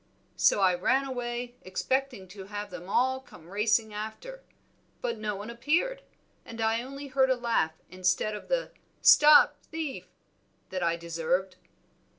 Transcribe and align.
So 0.35 0.61
I 0.61 0.73
ran 0.73 1.05
away, 1.05 1.53
expecting 1.61 2.27
to 2.29 2.45
have 2.45 2.71
them 2.71 2.89
all 2.89 3.19
come 3.19 3.47
racing 3.51 3.93
after. 3.93 4.41
But 4.99 5.19
no 5.19 5.35
one 5.35 5.51
appeared, 5.51 6.01
and 6.43 6.59
I 6.59 6.81
only 6.81 7.09
heard 7.09 7.29
a 7.29 7.35
laugh 7.35 7.73
instead 7.87 8.33
of 8.35 8.47
the 8.47 8.71
'stop 9.03 9.59
thief' 9.61 10.07
that 10.71 10.81
I 10.81 10.95
deserved." 10.95 11.57